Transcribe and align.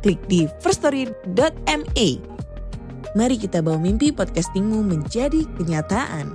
klik 0.00 0.20
di 0.26 0.48
firststory.me. 0.64 2.08
Mari 3.10 3.36
kita 3.36 3.60
bawa 3.60 3.78
mimpi 3.78 4.14
podcastingmu 4.14 4.80
menjadi 4.86 5.44
kenyataan. 5.58 6.34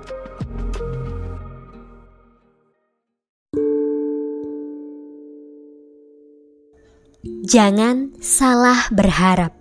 Jangan 7.45 8.17
salah 8.19 8.89
berharap. 8.89 9.53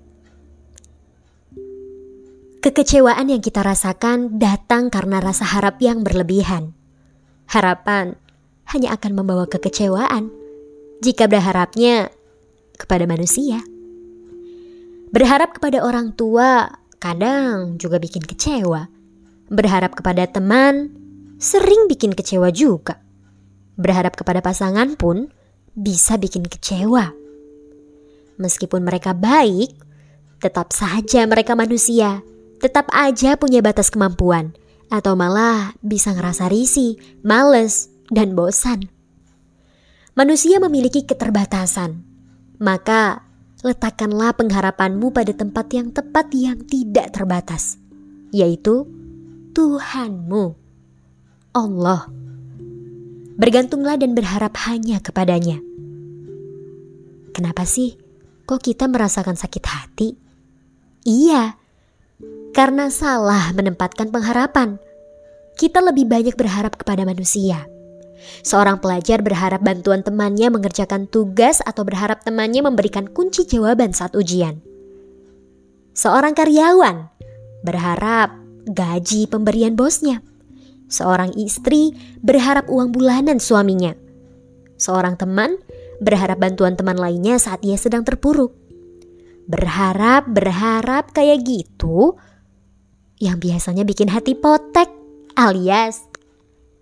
Kekecewaan 2.65 3.29
yang 3.29 3.45
kita 3.45 3.61
rasakan 3.61 4.41
datang 4.41 4.89
karena 4.89 5.21
rasa 5.21 5.45
harap 5.45 5.77
yang 5.85 6.01
berlebihan. 6.01 6.73
Harapan 7.45 8.17
hanya 8.73 8.97
akan 8.97 9.13
membawa 9.13 9.45
kekecewaan 9.45 10.33
jika 11.05 11.29
berharapnya 11.29 12.09
kepada 12.81 13.05
manusia. 13.05 13.61
Berharap 15.15 15.55
kepada 15.55 15.87
orang 15.87 16.11
tua 16.19 16.75
kadang 16.99 17.79
juga 17.79 18.03
bikin 18.03 18.27
kecewa. 18.27 18.91
Berharap 19.47 19.95
kepada 19.95 20.27
teman 20.27 20.91
sering 21.39 21.87
bikin 21.87 22.19
kecewa 22.19 22.51
juga. 22.51 22.99
Berharap 23.79 24.19
kepada 24.19 24.43
pasangan 24.43 24.99
pun 24.99 25.31
bisa 25.71 26.19
bikin 26.19 26.43
kecewa. 26.51 27.15
Meskipun 28.43 28.83
mereka 28.83 29.15
baik, 29.15 29.79
tetap 30.43 30.75
saja 30.75 31.23
mereka 31.31 31.55
manusia. 31.55 32.27
Tetap 32.59 32.91
aja 32.91 33.39
punya 33.39 33.63
batas 33.63 33.95
kemampuan. 33.95 34.51
Atau 34.91 35.15
malah 35.15 35.79
bisa 35.79 36.11
ngerasa 36.11 36.51
risih, 36.51 36.99
males, 37.23 37.87
dan 38.11 38.35
bosan. 38.35 38.91
Manusia 40.19 40.59
memiliki 40.59 41.07
keterbatasan. 41.07 42.03
Maka 42.59 43.24
letakkanlah 43.65 44.37
pengharapanmu 44.37 45.09
pada 45.09 45.33
tempat 45.33 45.73
yang 45.73 45.89
tepat 45.89 46.29
yang 46.37 46.61
tidak 46.69 47.17
terbatas, 47.17 47.81
yaitu 48.29 48.85
Tuhanmu, 49.57 50.53
Allah. 51.57 52.13
Bergantunglah 53.35 53.97
dan 53.97 54.13
berharap 54.13 54.53
hanya 54.69 55.01
kepadanya. 55.01 55.59
Kenapa 57.33 57.65
sih 57.67 57.97
kok 58.45 58.63
kita 58.63 58.87
merasakan 58.87 59.35
sakit 59.35 59.65
hati? 59.65 60.09
Iya, 61.09 61.57
karena 62.53 62.93
salah 62.93 63.51
menempatkan 63.57 64.13
pengharapan. 64.13 64.79
Kita 65.57 65.81
lebih 65.81 66.07
banyak 66.07 66.37
berharap 66.37 66.79
kepada 66.79 67.03
manusia. 67.09 67.67
Seorang 68.45 68.79
pelajar 68.81 69.21
berharap 69.21 69.61
bantuan 69.61 70.01
temannya 70.01 70.53
mengerjakan 70.53 71.11
tugas 71.11 71.61
atau 71.65 71.83
berharap 71.83 72.23
temannya 72.23 72.65
memberikan 72.65 73.11
kunci 73.11 73.45
jawaban 73.45 73.93
saat 73.93 74.15
ujian. 74.15 74.63
Seorang 75.95 76.35
karyawan 76.35 77.11
berharap 77.63 78.35
gaji 78.67 79.31
pemberian 79.31 79.79
bosnya. 79.79 80.21
Seorang 80.91 81.35
istri 81.39 81.95
berharap 82.21 82.69
uang 82.69 82.93
bulanan 82.93 83.41
suaminya. 83.41 83.97
Seorang 84.77 85.17
teman 85.17 85.57
berharap 86.03 86.39
bantuan 86.43 86.75
teman 86.75 86.99
lainnya 86.99 87.39
saat 87.39 87.63
ia 87.63 87.79
sedang 87.79 88.03
terpuruk. 88.03 88.53
Berharap, 89.45 90.29
berharap 90.29 91.13
kayak 91.13 91.45
gitu 91.45 92.17
yang 93.23 93.39
biasanya 93.39 93.87
bikin 93.87 94.11
hati 94.11 94.35
potek 94.35 94.91
alias 95.39 96.15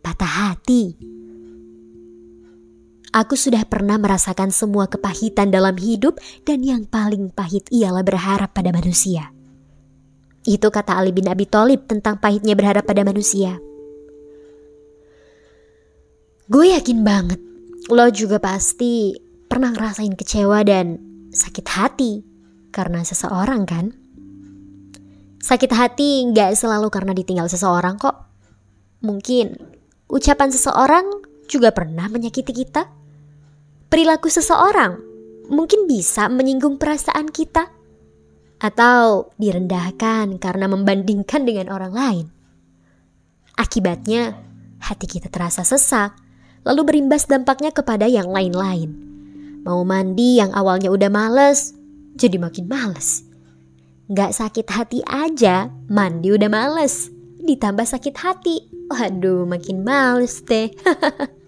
patah 0.02 0.50
hati. 0.50 0.98
Aku 3.12 3.36
sudah 3.36 3.68
pernah 3.68 4.00
merasakan 4.00 4.48
semua 4.48 4.88
kepahitan 4.88 5.52
dalam 5.52 5.76
hidup 5.76 6.16
dan 6.48 6.64
yang 6.64 6.88
paling 6.88 7.28
pahit 7.28 7.68
ialah 7.68 8.00
berharap 8.00 8.56
pada 8.56 8.72
manusia. 8.72 9.28
Itu 10.48 10.72
kata 10.72 10.96
Ali 10.96 11.12
bin 11.12 11.28
Abi 11.28 11.44
Thalib 11.44 11.84
tentang 11.84 12.16
pahitnya 12.16 12.56
berharap 12.56 12.88
pada 12.88 13.04
manusia. 13.04 13.60
Gue 16.48 16.72
yakin 16.72 17.04
banget 17.04 17.40
lo 17.92 18.08
juga 18.08 18.40
pasti 18.40 19.12
pernah 19.44 19.76
ngerasain 19.76 20.16
kecewa 20.16 20.64
dan 20.64 20.96
sakit 21.36 21.66
hati 21.68 22.12
karena 22.72 23.04
seseorang 23.04 23.68
kan? 23.68 23.92
Sakit 25.42 25.68
hati 25.68 26.24
nggak 26.32 26.56
selalu 26.56 26.88
karena 26.88 27.12
ditinggal 27.12 27.52
seseorang 27.52 28.00
kok. 28.00 28.16
Mungkin 29.04 29.52
ucapan 30.08 30.48
seseorang 30.48 31.06
juga 31.44 31.76
pernah 31.76 32.08
menyakiti 32.08 32.56
kita. 32.56 33.01
Perilaku 33.92 34.32
seseorang 34.32 34.96
mungkin 35.52 35.84
bisa 35.84 36.24
menyinggung 36.32 36.80
perasaan 36.80 37.28
kita. 37.28 37.68
Atau 38.56 39.36
direndahkan 39.36 40.40
karena 40.40 40.64
membandingkan 40.64 41.44
dengan 41.44 41.68
orang 41.68 41.92
lain. 41.92 42.26
Akibatnya, 43.52 44.32
hati 44.80 45.04
kita 45.04 45.28
terasa 45.28 45.60
sesak, 45.60 46.16
lalu 46.64 46.88
berimbas 46.88 47.28
dampaknya 47.28 47.68
kepada 47.68 48.08
yang 48.08 48.32
lain-lain. 48.32 48.96
Mau 49.60 49.84
mandi 49.84 50.40
yang 50.40 50.56
awalnya 50.56 50.88
udah 50.88 51.12
males, 51.12 51.76
jadi 52.16 52.40
makin 52.40 52.72
males. 52.72 53.28
Gak 54.08 54.32
sakit 54.32 54.72
hati 54.72 55.04
aja, 55.04 55.68
mandi 55.92 56.32
udah 56.32 56.48
males. 56.48 57.12
Ditambah 57.44 57.84
sakit 57.84 58.14
hati, 58.16 58.56
waduh 58.88 59.44
makin 59.44 59.84
males 59.84 60.40
deh. 60.48 60.72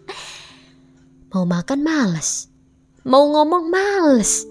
Mau 1.34 1.42
makan 1.42 1.82
males, 1.82 2.46
mau 3.02 3.26
ngomong 3.26 3.66
males, 3.66 4.46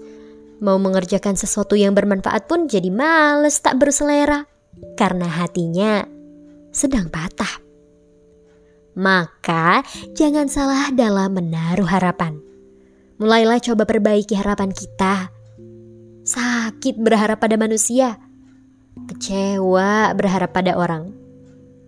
mau 0.60 0.76
mengerjakan 0.76 1.32
sesuatu 1.32 1.80
yang 1.80 1.96
bermanfaat 1.96 2.44
pun 2.44 2.68
jadi 2.68 2.92
males 2.92 3.56
tak 3.64 3.80
berselera 3.80 4.44
karena 4.92 5.24
hatinya 5.24 6.04
sedang 6.76 7.08
patah. 7.08 7.64
Maka 9.00 9.80
jangan 10.12 10.44
salah 10.52 10.92
dalam 10.92 11.32
menaruh 11.32 11.88
harapan. 11.88 12.36
Mulailah 13.16 13.64
coba 13.64 13.88
perbaiki 13.88 14.36
harapan 14.36 14.68
kita. 14.68 15.32
Sakit 16.20 17.00
berharap 17.00 17.40
pada 17.40 17.56
manusia, 17.56 18.20
kecewa 19.08 20.12
berharap 20.12 20.52
pada 20.52 20.76
orang. 20.76 21.16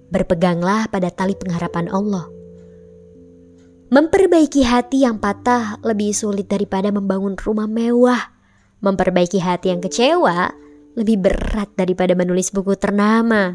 Berpeganglah 0.08 0.88
pada 0.88 1.12
tali 1.12 1.36
pengharapan 1.36 1.92
Allah. 1.92 2.35
Memperbaiki 3.86 4.66
hati 4.66 5.06
yang 5.06 5.22
patah 5.22 5.78
lebih 5.86 6.10
sulit 6.10 6.50
daripada 6.50 6.90
membangun 6.90 7.38
rumah 7.38 7.70
mewah. 7.70 8.34
Memperbaiki 8.82 9.38
hati 9.38 9.70
yang 9.70 9.78
kecewa 9.78 10.50
lebih 10.98 11.22
berat 11.22 11.70
daripada 11.78 12.18
menulis 12.18 12.50
buku 12.50 12.74
ternama. 12.74 13.54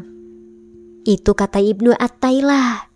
Itu 1.04 1.36
kata 1.36 1.60
Ibnu 1.60 1.92
Attailah. 1.92 2.88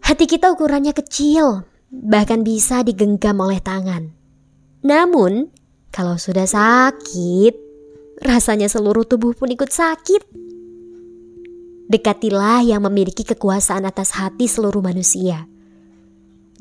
Hati 0.00 0.24
kita 0.24 0.50
ukurannya 0.56 0.96
kecil, 0.96 1.68
bahkan 1.92 2.40
bisa 2.40 2.80
digenggam 2.80 3.36
oleh 3.44 3.60
tangan. 3.60 4.10
Namun, 4.80 5.52
kalau 5.92 6.16
sudah 6.16 6.48
sakit, 6.48 7.54
rasanya 8.24 8.72
seluruh 8.72 9.04
tubuh 9.04 9.36
pun 9.36 9.52
ikut 9.52 9.68
sakit. 9.68 10.49
Dekatilah 11.90 12.62
yang 12.62 12.86
memiliki 12.86 13.26
kekuasaan 13.26 13.82
atas 13.82 14.14
hati 14.14 14.46
seluruh 14.46 14.78
manusia. 14.78 15.50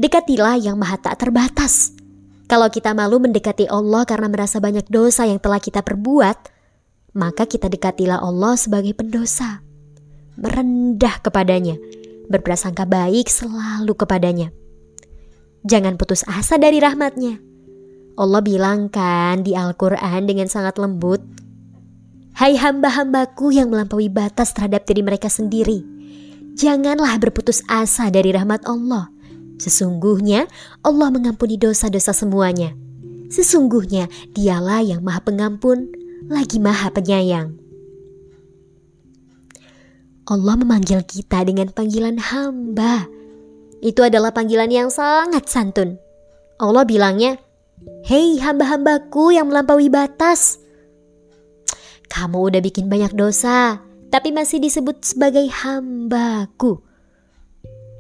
Dekatilah 0.02 0.58
yang 0.58 0.74
maha 0.74 0.98
tak 0.98 1.22
terbatas. 1.22 1.94
Kalau 2.50 2.66
kita 2.74 2.98
malu 2.98 3.22
mendekati 3.22 3.70
Allah 3.70 4.10
karena 4.10 4.26
merasa 4.26 4.58
banyak 4.58 4.90
dosa 4.90 5.30
yang 5.30 5.38
telah 5.38 5.62
kita 5.62 5.86
perbuat, 5.86 6.50
maka 7.14 7.46
kita 7.46 7.70
dekatilah 7.70 8.18
Allah 8.18 8.58
sebagai 8.58 8.98
pendosa. 8.98 9.62
Merendah 10.34 11.22
kepadanya, 11.22 11.78
berprasangka 12.26 12.90
baik 12.90 13.30
selalu 13.30 13.94
kepadanya. 13.94 14.50
Jangan 15.62 15.94
putus 15.94 16.26
asa 16.26 16.58
dari 16.58 16.82
rahmatnya. 16.82 17.38
Allah 18.18 18.42
bilang 18.42 18.90
kan 18.90 19.46
di 19.46 19.54
Al-Quran 19.54 20.26
dengan 20.26 20.50
sangat 20.50 20.82
lembut, 20.82 21.22
Hai 22.40 22.56
hamba-hambaku 22.56 23.52
yang 23.52 23.68
melampaui 23.68 24.08
batas 24.08 24.56
terhadap 24.56 24.88
diri 24.88 25.04
mereka 25.04 25.28
sendiri, 25.28 25.84
janganlah 26.56 27.20
berputus 27.20 27.60
asa 27.68 28.08
dari 28.08 28.32
rahmat 28.32 28.64
Allah. 28.64 29.12
Sesungguhnya 29.60 30.48
Allah 30.80 31.12
mengampuni 31.12 31.60
dosa-dosa 31.60 32.16
semuanya. 32.16 32.72
Sesungguhnya 33.28 34.08
dialah 34.32 34.80
yang 34.80 35.04
maha 35.04 35.20
pengampun, 35.20 35.92
lagi 36.32 36.64
maha 36.64 36.88
penyayang. 36.96 37.60
Allah 40.24 40.56
memanggil 40.56 41.04
kita 41.04 41.44
dengan 41.44 41.76
panggilan 41.76 42.24
hamba. 42.24 43.04
Itu 43.84 44.00
adalah 44.08 44.32
panggilan 44.32 44.72
yang 44.72 44.88
sangat 44.88 45.52
santun. 45.52 46.00
Allah 46.56 46.88
bilangnya, 46.88 47.36
Hei 48.08 48.40
hamba-hambaku 48.40 49.36
yang 49.36 49.52
melampaui 49.52 49.92
batas. 49.92 50.69
Kamu 52.10 52.50
udah 52.50 52.62
bikin 52.62 52.90
banyak 52.90 53.14
dosa, 53.14 53.80
tapi 54.10 54.34
masih 54.34 54.58
disebut 54.58 55.06
sebagai 55.06 55.46
hambaku. 55.48 56.82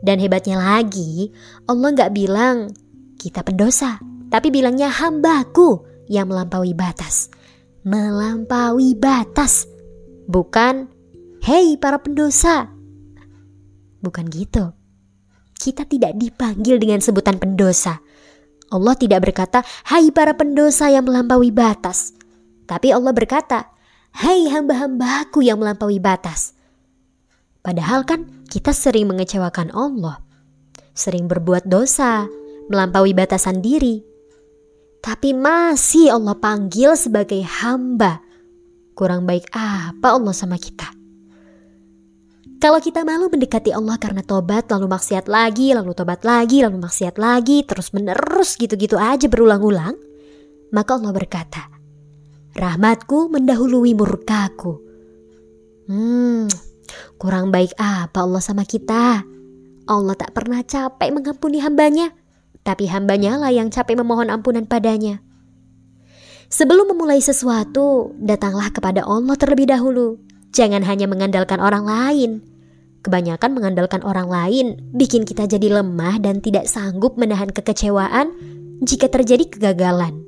Dan 0.01 0.17
hebatnya 0.17 0.57
lagi, 0.57 1.29
Allah 1.69 1.93
nggak 1.93 2.13
bilang 2.17 2.73
kita 3.21 3.45
pendosa, 3.45 4.01
tapi 4.33 4.49
bilangnya 4.49 4.89
hambaku 4.89 5.85
yang 6.09 6.31
melampaui 6.31 6.73
batas. 6.73 7.29
Melampaui 7.85 8.97
batas. 8.97 9.69
Bukan, 10.25 10.89
hei 11.45 11.77
para 11.77 12.01
pendosa. 12.01 12.69
Bukan 14.01 14.25
gitu. 14.33 14.73
Kita 15.59 15.83
tidak 15.83 16.15
dipanggil 16.15 16.79
dengan 16.79 17.03
sebutan 17.03 17.37
pendosa. 17.37 17.99
Allah 18.69 18.95
tidak 18.95 19.29
berkata, 19.29 19.65
hai 19.91 20.09
para 20.13 20.37
pendosa 20.37 20.87
yang 20.87 21.05
melampaui 21.05 21.51
batas. 21.51 22.15
Tapi 22.69 22.93
Allah 22.93 23.11
berkata, 23.11 23.73
hai 24.15 24.49
hamba-hambaku 24.49 25.45
yang 25.45 25.61
melampaui 25.61 26.01
batas. 26.01 26.57
Padahal 27.59 28.07
kan 28.07 28.25
kita 28.49 28.73
sering 28.73 29.11
mengecewakan 29.11 29.69
Allah. 29.75 30.23
Sering 30.95 31.29
berbuat 31.29 31.67
dosa, 31.69 32.25
melampaui 32.71 33.13
batasan 33.13 33.59
diri. 33.59 34.01
Tapi 34.99 35.31
masih 35.31 36.11
Allah 36.11 36.35
panggil 36.35 36.95
sebagai 36.99 37.39
hamba. 37.43 38.19
Kurang 38.97 39.23
baik 39.23 39.47
apa 39.55 40.11
Allah 40.11 40.35
sama 40.35 40.59
kita? 40.59 40.99
Kalau 42.59 42.83
kita 42.83 43.07
malu 43.07 43.31
mendekati 43.31 43.71
Allah 43.71 43.95
karena 43.95 44.19
tobat, 44.19 44.67
lalu 44.67 44.91
maksiat 44.91 45.31
lagi, 45.31 45.71
lalu 45.71 45.95
tobat 45.95 46.27
lagi, 46.27 46.59
lalu 46.59 46.75
maksiat 46.83 47.15
lagi, 47.15 47.63
terus 47.63 47.95
menerus 47.95 48.59
gitu-gitu 48.59 48.99
aja 48.99 49.31
berulang-ulang, 49.31 49.95
maka 50.75 50.99
Allah 50.99 51.15
berkata, 51.15 51.78
Rahmatku 52.57 53.29
mendahului 53.29 53.93
murkaku. 53.93 54.81
Hmm, 55.89 56.49
kurang 57.21 57.53
baik 57.53 57.73
apa 57.77 58.25
Allah 58.25 58.41
sama 58.41 58.65
kita? 58.65 59.25
Allah 59.89 60.15
tak 60.17 60.37
pernah 60.37 60.61
capek 60.61 61.09
mengampuni 61.13 61.61
hambanya 61.61 62.13
tapi 62.69 62.85
hambanya 62.91 63.39
lah 63.39 63.49
yang 63.49 63.71
capek 63.71 63.97
memohon 63.97 64.29
ampunan 64.29 64.67
padanya. 64.67 65.23
Sebelum 66.49 66.93
memulai 66.93 67.21
sesuatu, 67.21 68.13
datanglah 68.17 68.73
kepada 68.73 69.05
Allah 69.05 69.37
terlebih 69.37 69.69
dahulu. 69.69 70.17
Jangan 70.53 70.81
hanya 70.81 71.05
mengandalkan 71.05 71.61
orang 71.61 71.85
lain. 71.85 72.31
Kebanyakan 73.05 73.57
mengandalkan 73.57 74.05
orang 74.05 74.27
lain 74.27 74.77
bikin 74.91 75.23
kita 75.23 75.49
jadi 75.49 75.81
lemah 75.81 76.19
dan 76.19 76.45
tidak 76.45 76.69
sanggup 76.69 77.15
menahan 77.15 77.47
kekecewaan 77.49 78.33
jika 78.85 79.07
terjadi 79.07 79.49
kegagalan. 79.49 80.25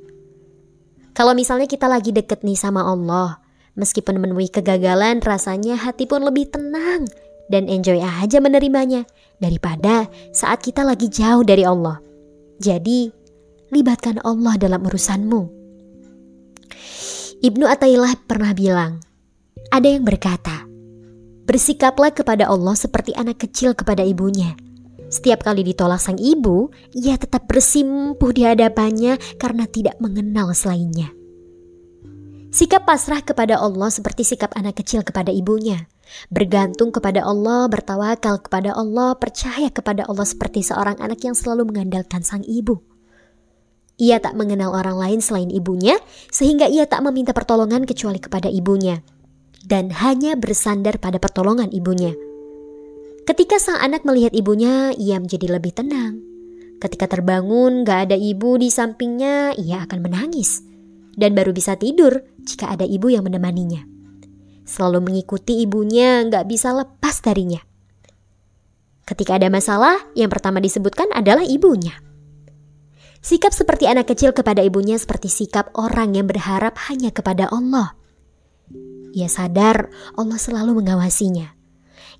Kalau 1.12 1.36
misalnya 1.36 1.68
kita 1.68 1.92
lagi 1.92 2.08
deket 2.08 2.40
nih 2.40 2.56
sama 2.56 2.88
Allah, 2.88 3.36
meskipun 3.76 4.16
menemui 4.16 4.48
kegagalan 4.48 5.20
rasanya 5.20 5.76
hati 5.76 6.08
pun 6.08 6.24
lebih 6.24 6.48
tenang 6.48 7.04
dan 7.52 7.68
enjoy 7.68 8.00
aja 8.00 8.40
menerimanya 8.40 9.04
daripada 9.36 10.08
saat 10.32 10.64
kita 10.64 10.80
lagi 10.80 11.12
jauh 11.12 11.44
dari 11.44 11.68
Allah. 11.68 12.00
Jadi, 12.56 13.12
libatkan 13.68 14.24
Allah 14.24 14.56
dalam 14.56 14.80
urusanmu. 14.88 15.42
Ibnu 17.42 17.64
Atailah 17.66 18.16
pernah 18.24 18.56
bilang, 18.56 19.02
ada 19.68 19.88
yang 19.92 20.08
berkata, 20.08 20.64
bersikaplah 21.44 22.14
kepada 22.14 22.48
Allah 22.48 22.72
seperti 22.72 23.12
anak 23.18 23.42
kecil 23.42 23.76
kepada 23.76 24.00
ibunya. 24.00 24.56
Setiap 25.12 25.44
kali 25.44 25.60
ditolak 25.60 26.00
sang 26.00 26.16
ibu, 26.16 26.72
ia 26.96 27.20
tetap 27.20 27.44
bersimpuh 27.44 28.32
di 28.32 28.48
hadapannya 28.48 29.20
karena 29.36 29.68
tidak 29.68 30.00
mengenal 30.00 30.56
selainnya. 30.56 31.12
Sikap 32.48 32.88
pasrah 32.88 33.20
kepada 33.20 33.60
Allah 33.60 33.92
seperti 33.92 34.24
sikap 34.24 34.56
anak 34.56 34.80
kecil 34.80 35.04
kepada 35.04 35.28
ibunya. 35.28 35.84
Bergantung 36.32 36.92
kepada 36.92 37.24
Allah, 37.28 37.68
bertawakal 37.68 38.40
kepada 38.40 38.72
Allah, 38.72 39.12
percaya 39.16 39.68
kepada 39.68 40.08
Allah 40.08 40.24
seperti 40.24 40.64
seorang 40.64 40.96
anak 41.00 41.20
yang 41.24 41.36
selalu 41.36 41.68
mengandalkan 41.68 42.24
sang 42.24 42.44
ibu. 42.44 42.80
Ia 44.00 44.16
tak 44.16 44.32
mengenal 44.36 44.72
orang 44.72 44.96
lain 44.96 45.20
selain 45.20 45.52
ibunya, 45.52 46.00
sehingga 46.32 46.68
ia 46.68 46.88
tak 46.88 47.04
meminta 47.04 47.36
pertolongan 47.36 47.84
kecuali 47.84 48.16
kepada 48.16 48.48
ibunya, 48.48 49.04
dan 49.64 49.92
hanya 49.92 50.36
bersandar 50.40 50.96
pada 51.00 51.20
pertolongan 51.20 51.68
ibunya. 51.72 52.31
Ketika 53.22 53.56
sang 53.62 53.78
anak 53.78 54.02
melihat 54.02 54.34
ibunya, 54.34 54.90
ia 54.98 55.18
menjadi 55.22 55.58
lebih 55.58 55.72
tenang. 55.76 56.18
Ketika 56.82 57.06
terbangun, 57.06 57.86
gak 57.86 58.10
ada 58.10 58.16
ibu 58.18 58.58
di 58.58 58.68
sampingnya, 58.68 59.54
ia 59.54 59.86
akan 59.86 60.02
menangis, 60.02 60.66
dan 61.14 61.32
baru 61.38 61.54
bisa 61.54 61.78
tidur 61.78 62.26
jika 62.42 62.74
ada 62.74 62.82
ibu 62.82 63.06
yang 63.06 63.22
menemaninya 63.22 63.92
selalu 64.64 65.10
mengikuti 65.10 65.62
ibunya, 65.62 66.22
nggak 66.26 66.46
bisa 66.46 66.74
lepas 66.74 67.20
darinya. 67.22 67.60
Ketika 69.02 69.36
ada 69.36 69.50
masalah, 69.50 69.98
yang 70.14 70.30
pertama 70.30 70.62
disebutkan 70.62 71.10
adalah 71.10 71.42
ibunya. 71.42 71.92
Sikap 73.22 73.54
seperti 73.54 73.86
anak 73.86 74.10
kecil 74.10 74.34
kepada 74.34 74.62
ibunya 74.66 74.98
seperti 74.98 75.30
sikap 75.30 75.70
orang 75.78 76.18
yang 76.18 76.26
berharap 76.26 76.74
hanya 76.90 77.14
kepada 77.14 77.46
Allah. 77.50 77.94
Ia 79.12 79.28
sadar 79.30 79.92
Allah 80.16 80.38
selalu 80.40 80.82
mengawasinya. 80.82 81.61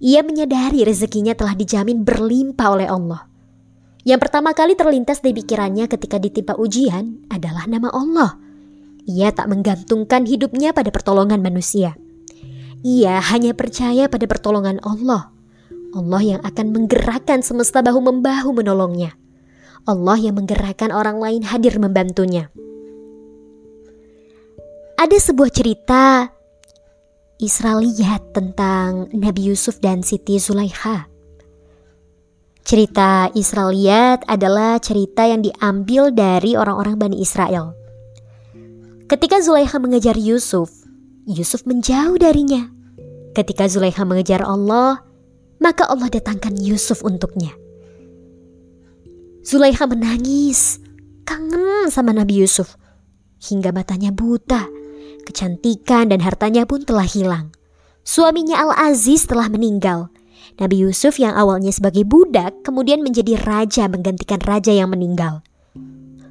Ia 0.03 0.27
menyadari 0.27 0.83
rezekinya 0.83 1.31
telah 1.39 1.55
dijamin 1.55 2.03
berlimpah 2.03 2.69
oleh 2.75 2.91
Allah. 2.91 3.23
Yang 4.03 4.27
pertama 4.27 4.51
kali 4.51 4.75
terlintas 4.75 5.23
di 5.23 5.31
pikirannya 5.31 5.87
ketika 5.87 6.19
ditimpa 6.19 6.59
ujian 6.59 7.23
adalah 7.31 7.71
nama 7.71 7.87
Allah. 7.95 8.35
Ia 9.07 9.31
tak 9.31 9.47
menggantungkan 9.47 10.27
hidupnya 10.27 10.75
pada 10.75 10.91
pertolongan 10.91 11.39
manusia. 11.39 11.95
Ia 12.83 13.23
hanya 13.31 13.55
percaya 13.55 14.11
pada 14.11 14.27
pertolongan 14.27 14.83
Allah. 14.83 15.31
Allah 15.95 16.23
yang 16.23 16.43
akan 16.43 16.75
menggerakkan 16.75 17.47
semesta 17.47 17.79
bahu-membahu 17.79 18.51
menolongnya. 18.59 19.15
Allah 19.87 20.19
yang 20.19 20.35
menggerakkan 20.35 20.91
orang 20.91 21.23
lain 21.23 21.47
hadir 21.47 21.79
membantunya. 21.79 22.51
Ada 24.99 25.31
sebuah 25.31 25.51
cerita 25.55 26.31
Israeliat 27.43 28.31
tentang 28.31 29.11
Nabi 29.11 29.51
Yusuf 29.51 29.83
dan 29.83 30.07
Siti 30.07 30.39
Zulaikha. 30.39 31.11
Cerita 32.63 33.27
Israeliat 33.35 34.23
adalah 34.31 34.79
cerita 34.79 35.27
yang 35.27 35.43
diambil 35.43 36.15
dari 36.15 36.55
orang-orang 36.55 36.95
Bani 36.95 37.19
Israel. 37.19 37.75
Ketika 39.11 39.43
Zulaikha 39.43 39.83
mengejar 39.83 40.15
Yusuf, 40.15 40.71
Yusuf 41.27 41.67
menjauh 41.67 42.15
darinya. 42.23 42.71
Ketika 43.35 43.67
Zulaikha 43.67 44.07
mengejar 44.07 44.47
Allah, 44.47 45.03
maka 45.59 45.91
Allah 45.91 46.07
datangkan 46.07 46.55
Yusuf 46.63 47.03
untuknya. 47.03 47.51
Zulaikha 49.43 49.91
menangis, 49.91 50.79
kangen 51.27 51.91
sama 51.91 52.15
Nabi 52.15 52.47
Yusuf, 52.47 52.79
hingga 53.43 53.75
matanya 53.75 54.15
buta. 54.15 54.82
Kecantikan 55.23 56.11
dan 56.11 56.21
hartanya 56.23 56.67
pun 56.67 56.83
telah 56.83 57.07
hilang. 57.07 57.55
Suaminya 58.03 58.59
Al-Aziz 58.59 59.31
telah 59.31 59.47
meninggal. 59.47 60.11
Nabi 60.59 60.85
Yusuf 60.85 61.17
yang 61.23 61.33
awalnya 61.33 61.71
sebagai 61.71 62.03
budak 62.05 62.67
kemudian 62.67 63.01
menjadi 63.01 63.39
raja 63.41 63.87
menggantikan 63.87 64.43
raja 64.43 64.75
yang 64.75 64.91
meninggal. 64.91 65.41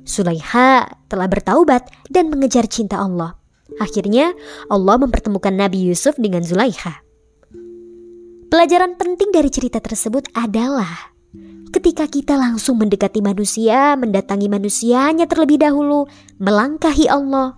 Sulaiha 0.03 0.91
telah 1.07 1.27
bertaubat 1.31 1.87
dan 2.11 2.27
mengejar 2.27 2.67
cinta 2.67 2.99
Allah. 2.99 3.39
Akhirnya 3.79 4.35
Allah 4.67 4.99
mempertemukan 4.99 5.55
Nabi 5.55 5.87
Yusuf 5.87 6.19
dengan 6.19 6.43
Zulaikha. 6.43 6.99
Pelajaran 8.51 8.99
penting 8.99 9.31
dari 9.31 9.47
cerita 9.47 9.79
tersebut 9.79 10.27
adalah 10.35 11.15
ketika 11.71 12.03
kita 12.11 12.35
langsung 12.35 12.75
mendekati 12.83 13.23
manusia, 13.23 13.95
mendatangi 13.95 14.51
manusianya 14.51 15.23
terlebih 15.23 15.63
dahulu, 15.63 16.03
melangkahi 16.43 17.07
Allah, 17.07 17.55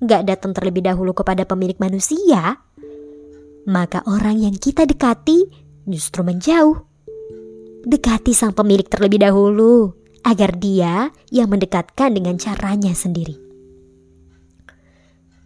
gak 0.00 0.24
datang 0.24 0.56
terlebih 0.56 0.84
dahulu 0.84 1.12
kepada 1.12 1.44
pemilik 1.44 1.76
manusia, 1.76 2.56
maka 3.68 4.00
orang 4.08 4.40
yang 4.40 4.56
kita 4.56 4.88
dekati 4.88 5.44
justru 5.84 6.24
menjauh. 6.24 6.88
Dekati 7.80 8.36
sang 8.36 8.52
pemilik 8.52 8.84
terlebih 8.84 9.24
dahulu 9.24 9.96
agar 10.20 10.56
dia 10.60 11.08
yang 11.32 11.48
mendekatkan 11.48 12.12
dengan 12.12 12.36
caranya 12.36 12.92
sendiri. 12.92 13.36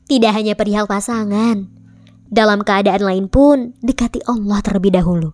Tidak 0.05 0.33
hanya 0.35 0.59
perihal 0.59 0.91
pasangan, 0.91 1.71
dalam 2.29 2.67
keadaan 2.67 3.03
lain 3.07 3.27
pun 3.31 3.79
dekati 3.79 4.27
Allah 4.27 4.59
terlebih 4.61 4.91
dahulu. 4.91 5.31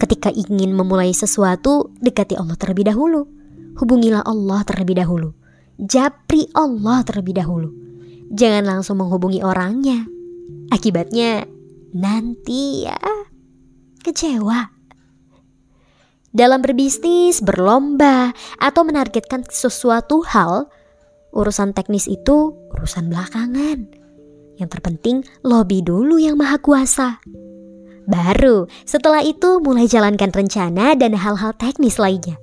Ketika 0.00 0.32
ingin 0.32 0.72
memulai 0.72 1.12
sesuatu, 1.12 1.92
dekati 2.00 2.40
Allah 2.40 2.56
terlebih 2.56 2.88
dahulu. 2.88 3.28
Hubungilah 3.76 4.24
Allah 4.24 4.64
terlebih 4.64 4.98
dahulu. 4.98 5.36
japri 5.78 6.50
Allah 6.58 7.06
terlebih 7.06 7.38
dahulu. 7.38 7.87
Jangan 8.32 8.64
langsung 8.64 9.00
menghubungi 9.00 9.40
orangnya. 9.40 10.04
Akibatnya 10.68 11.48
nanti 11.96 12.84
ya 12.84 12.98
kecewa. 14.04 14.78
Dalam 16.28 16.60
berbisnis, 16.60 17.40
berlomba, 17.40 18.36
atau 18.60 18.84
menargetkan 18.84 19.48
sesuatu 19.48 20.20
hal, 20.28 20.68
urusan 21.32 21.72
teknis 21.72 22.04
itu 22.04 22.52
urusan 22.76 23.08
belakangan. 23.08 23.88
Yang 24.60 24.68
terpenting, 24.68 25.24
lobby 25.40 25.80
dulu 25.80 26.20
yang 26.20 26.36
maha 26.36 26.60
kuasa. 26.60 27.24
Baru 28.08 28.68
setelah 28.88 29.20
itu 29.20 29.60
mulai 29.60 29.84
jalankan 29.84 30.32
rencana 30.32 30.96
dan 30.96 31.16
hal-hal 31.16 31.52
teknis 31.56 32.00
lainnya. 32.00 32.40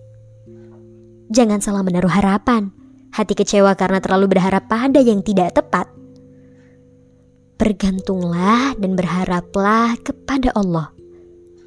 Jangan 1.34 1.62
salah 1.62 1.82
menaruh 1.82 2.10
harapan. 2.10 2.70
Hati 3.16 3.32
kecewa 3.32 3.72
karena 3.80 4.04
terlalu 4.04 4.36
berharap 4.36 4.68
pada 4.68 5.00
yang 5.00 5.24
tidak 5.24 5.56
tepat. 5.56 5.88
Bergantunglah 7.56 8.76
dan 8.76 9.00
berharaplah 9.00 9.96
kepada 10.04 10.52
Allah. 10.52 10.92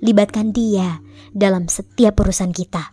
Libatkan 0.05 0.53
Dia 0.53 1.01
dalam 1.33 1.65
setiap 1.73 2.21
urusan 2.21 2.53
kita. 2.53 2.93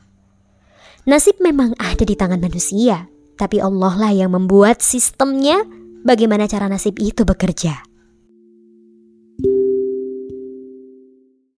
Nasib 1.03 1.43
memang 1.43 1.75
ada 1.75 2.07
di 2.07 2.15
tangan 2.15 2.39
manusia, 2.39 3.11
tapi 3.35 3.59
Allah 3.59 3.93
lah 3.99 4.11
yang 4.15 4.31
membuat 4.31 4.79
sistemnya 4.79 5.59
bagaimana 6.07 6.47
cara 6.47 6.71
nasib 6.71 6.95
itu 7.03 7.27
bekerja. 7.27 7.83